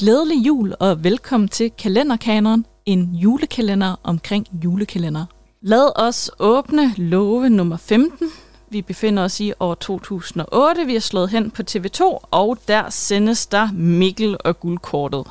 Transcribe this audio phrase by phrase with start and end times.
[0.00, 5.24] Glædelig jul og velkommen til Kalenderkaneren, en julekalender omkring julekalender.
[5.62, 8.28] Lad os åbne love nummer 15.
[8.70, 10.86] Vi befinder os i år 2008.
[10.86, 15.26] Vi er slået hen på TV2, og der sendes der Mikkel og guldkortet.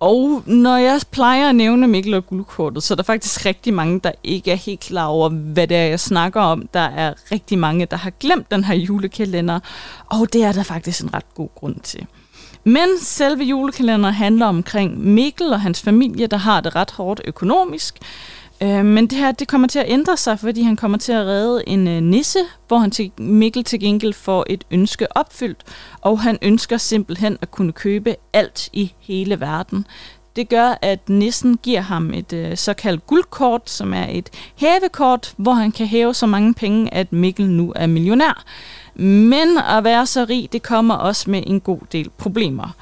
[0.00, 4.00] Og når jeg plejer at nævne Mikkel og guldkortet, så er der faktisk rigtig mange,
[4.00, 6.68] der ikke er helt klar over, hvad det er, jeg snakker om.
[6.74, 9.60] Der er rigtig mange, der har glemt den her julekalender,
[10.06, 12.06] og det er der faktisk en ret god grund til.
[12.68, 17.98] Men selve julekalenderen handler omkring Mikkel og hans familie, der har det ret hårdt økonomisk.
[18.62, 21.26] Øh, men det her det kommer til at ændre sig, fordi han kommer til at
[21.26, 22.38] redde en øh, nisse,
[22.68, 25.64] hvor han til Mikkel til gengæld får et ønske opfyldt,
[26.00, 29.86] og han ønsker simpelthen at kunne købe alt i hele verden.
[30.36, 35.52] Det gør, at nissen giver ham et øh, såkaldt guldkort, som er et hævekort, hvor
[35.52, 38.44] han kan hæve så mange penge, at Mikkel nu er millionær.
[38.98, 42.76] Men at være så rig, det kommer også med en god del problemer.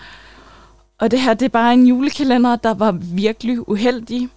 [0.98, 4.28] Og det her, det er bare en julekalender, der var virkelig uheldig.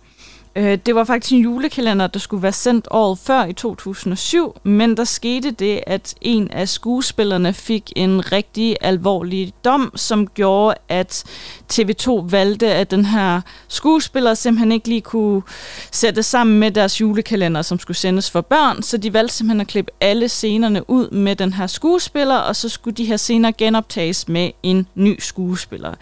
[0.55, 4.97] Øh, det var faktisk en julekalender, der skulle være sendt året før i 2007, men
[4.97, 11.23] der skete det, at en af skuespillerne fik en rigtig alvorlig dom, som gjorde, at
[11.73, 15.41] TV2 valgte, at den her skuespiller simpelthen ikke lige kunne
[15.91, 19.67] sætte sammen med deres julekalender, som skulle sendes for børn, så de valgte simpelthen at
[19.67, 24.27] klippe alle scenerne ud med den her skuespiller, og så skulle de her scener genoptages
[24.27, 25.93] med en ny skuespiller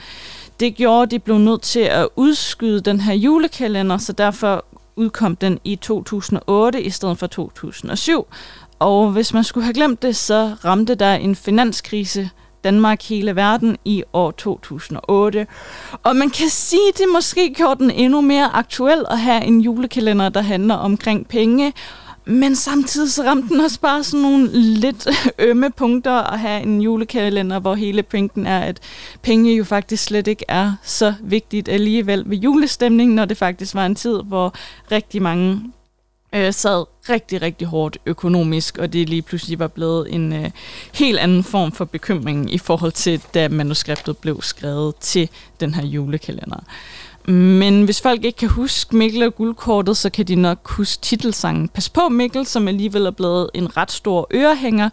[0.59, 5.35] det gjorde, at de blev nødt til at udskyde den her julekalender, så derfor udkom
[5.35, 8.27] den i 2008 i stedet for 2007.
[8.79, 12.29] Og hvis man skulle have glemt det, så ramte der en finanskrise
[12.65, 15.47] Danmark hele verden i år 2008.
[16.03, 19.61] Og man kan sige, at det måske gjorde den endnu mere aktuel at have en
[19.61, 21.73] julekalender, der handler omkring penge
[22.27, 25.07] men samtidig så ramte den også bare sådan nogle lidt
[25.49, 28.79] ømme punkter at have en julekalender, hvor hele pointen er, at
[29.21, 33.85] penge jo faktisk slet ikke er så vigtigt alligevel ved julestemningen, når det faktisk var
[33.85, 34.53] en tid, hvor
[34.91, 35.61] rigtig mange
[36.35, 40.51] øh, sad rigtig, rigtig hårdt økonomisk, og det lige pludselig var blevet en øh,
[40.93, 45.29] helt anden form for bekymring i forhold til, da manuskriptet blev skrevet til
[45.59, 46.59] den her julekalender.
[47.27, 51.67] Men hvis folk ikke kan huske Mikkel og guldkortet, så kan de nok huske titelsangen
[51.67, 54.89] Pas på Mikkel, som alligevel er blevet en ret stor ørehænger.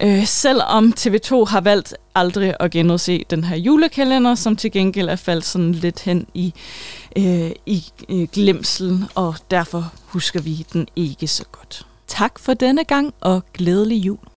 [0.00, 5.16] Øh, selvom TV2 har valgt aldrig at genudse den her julekalender, som til gengæld er
[5.16, 6.54] faldt sådan lidt hen i,
[7.16, 11.86] øh, i øh, glemsel, og derfor husker vi den ikke så godt.
[12.06, 14.18] Tak for denne gang, og glædelig jul.